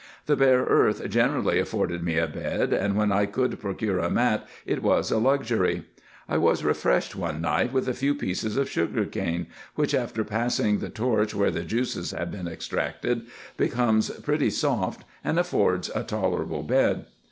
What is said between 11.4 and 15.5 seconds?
the juice has been extracted, becomes pretty soft, and